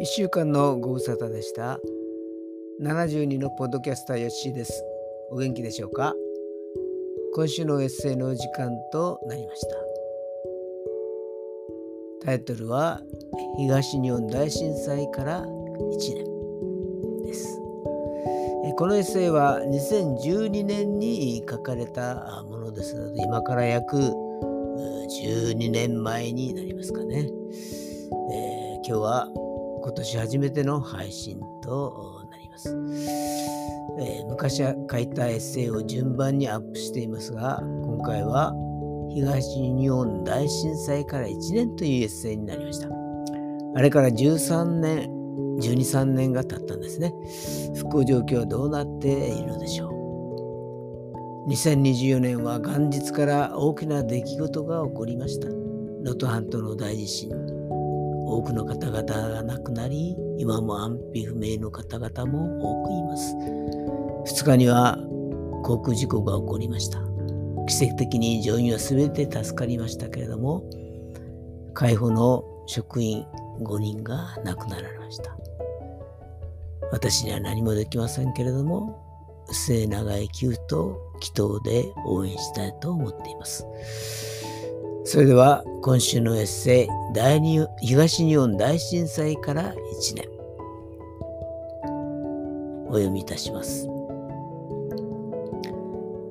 [0.00, 1.80] 1週間のご無沙汰でした。
[2.80, 4.84] 72のポッドキャスターよっしーです。
[5.28, 6.14] お元気でしょうか？
[7.34, 9.76] 今週のエッセイの時間となりました。
[12.26, 13.00] タイトルは
[13.56, 15.46] 東日本大震災から1
[16.14, 17.60] 年です。
[18.76, 27.28] このエッセイは2012年に書かれたものですので今から約12年前になりますかね。
[28.30, 29.47] えー、今日は
[29.80, 32.68] 今年初めての配信となります。
[34.00, 38.52] えー、昔は書いたエッセイを順番にアップしていますが、今回は
[39.10, 42.88] 東日本大震災から1年というエッセイになりました。
[43.74, 45.08] あれから13年、
[45.60, 47.12] 12、3年が経ったんですね。
[47.76, 51.48] 復興状況はどうなっているのでしょう。
[51.50, 55.48] 2024年は元日から大きな出来事が起こりました。
[55.48, 57.30] 能登半島の大地震、
[58.36, 63.34] 多くの方々が亡くなり、今も安否不明の方々も多くいます。
[64.34, 64.98] 2日には
[65.64, 67.00] 航空事故が起こりました。
[67.66, 70.62] 奇跡的に乗員は全て助かりましたけれども、
[71.74, 73.24] 海保の職員
[73.60, 75.36] 5人が亡くなられました。
[76.90, 79.06] 私には何もできませんけれども、
[79.50, 83.66] 末永い救と祈祷で応援したいと思っています。
[85.04, 90.28] それでは今週のエッセイ第二東日本大震災から1年。
[92.88, 93.86] お読みいたします。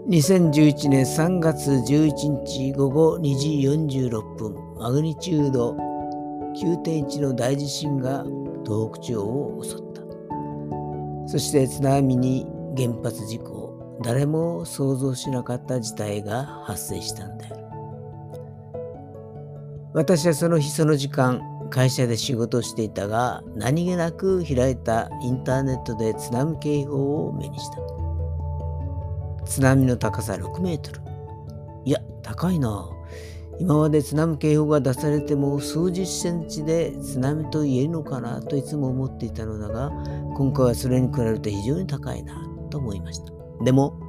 [0.08, 3.50] 2011年3月11日午後2時
[4.08, 5.76] 46分マグニチュード
[6.56, 8.24] 9.1の大地震が
[8.66, 10.02] 東北地方を襲った。
[11.28, 17.67] そして津波に原発事故誰も想像しなかった事態が発生したんだよ。
[19.98, 27.78] 私はその日その時間会社で仕事をしていたが何気なく開いたインターネットで津波警報を目にした。
[29.48, 31.02] 津波の高さ6メートル。
[31.84, 32.88] いや高いな。
[33.60, 39.90] 今まで津波警報が出されても数十センチで津波と言えるのかなといつも思っていたのだが
[40.36, 42.40] 今回はそれに比べると非常に高いな
[42.70, 43.34] と思いました。
[43.64, 44.00] でも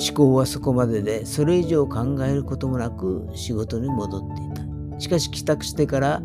[0.00, 5.00] 思考はそこまででそれ以上考えることもなく仕事に戻っていた。
[5.00, 6.22] しかし帰宅してから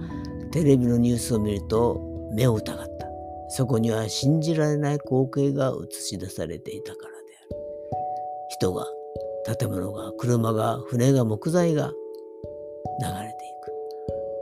[0.52, 3.08] テレビのニュースを見ると目を疑った。
[3.50, 7.60] そこには信じられない光景が映し出されていたからである。
[8.50, 8.88] 人が
[9.58, 11.92] 建物が車が船が木材が
[13.02, 13.72] 流れていく。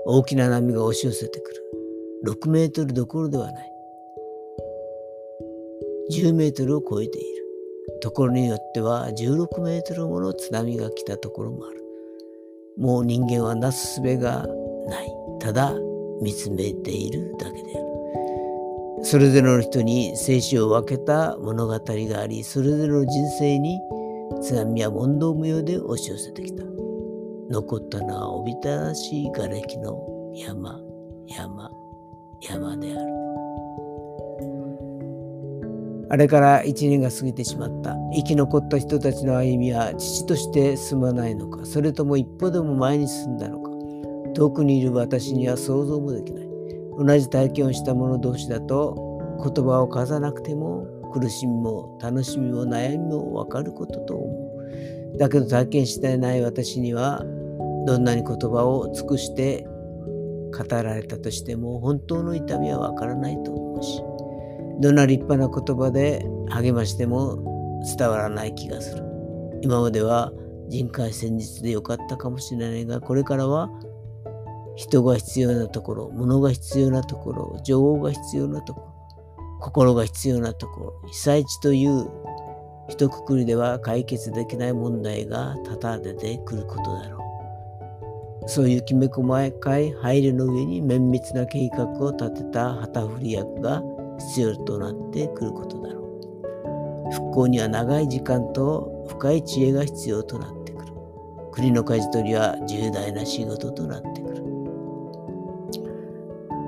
[0.06, 1.64] 大きな波が押し寄せてくる。
[2.28, 3.72] 6メートルどころではない。
[6.12, 7.33] 10メートルを超えている。
[8.04, 11.82] ところによっては16メートルもの津波が来たところもある。
[12.78, 14.46] もう人間はなすすべが
[14.88, 15.10] ない。
[15.40, 15.74] ただ
[16.22, 19.06] 見つめているだけである。
[19.06, 23.80] それぞれの人に生死を分けた物語があり、それぞれの人生に
[24.42, 26.66] 津波は問答無用で押し寄せてきた。
[27.50, 30.78] 残ったのはおびただしい瓦礫の山、
[31.28, 31.72] 山、
[32.42, 33.23] 山である。
[36.14, 37.96] あれから一年が過ぎてしまった。
[38.14, 43.72] 生き残った人たちの歩みは父として進まないのか、それとも一歩でも前に進んだのか。
[44.36, 46.48] 遠くにいる私には想像もできない。
[47.00, 54.62] 同じ体験をした者同士だと言葉を交さなくても苦しみも楽しみも悩みも分かることと思
[55.16, 55.18] う。
[55.18, 57.26] だけど体験してない私には
[57.88, 59.66] どんなに言葉を尽くして
[60.56, 64.04] 語られたとしても本当の痛みは分からないと思うし。
[64.80, 69.04] どんな立派な言葉で励ましても伝わらない気がする。
[69.62, 70.32] 今までは
[70.70, 73.70] 人海戦術でよかったかもしれないが、これからは
[74.76, 78.94] 人が必要なところ、物が必要なところ、情報が必要なところ、
[79.62, 82.10] 心が必要なところ、被災地という
[82.90, 88.50] 一括りでは解決できない問題が多々出てくることだろう。
[88.50, 93.82] そういうきめ細かい配慮の上に綿密な計画を立てた旗振り役が
[94.20, 96.02] 必要となってくることだろ
[97.10, 97.14] う。
[97.14, 100.94] 復興には長い時間と深い知恵が必要となってくる。
[101.52, 104.44] 国の舵取りは重大な仕事となってくる。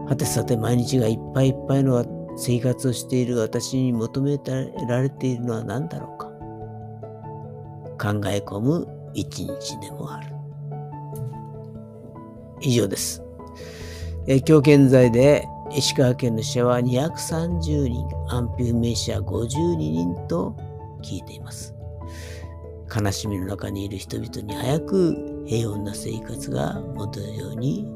[0.07, 2.05] はてさて毎日がいっぱいいっぱいの
[2.37, 4.37] 生活をしている私に求め
[4.87, 6.25] られているのは何だろうか。
[7.97, 10.35] 考え込む一日でもある。
[12.61, 13.23] 以上です。
[14.27, 20.55] え今日現在で石川県の死者は230人、安否不明者52人と
[21.01, 21.75] 聞いています。
[22.95, 27.87] 悲しみの中にいる人々に早く平穏な生活が戻るように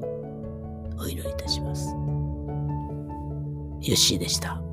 [0.98, 1.94] お祈りいたします。
[3.81, 4.69] ヨッシーでした。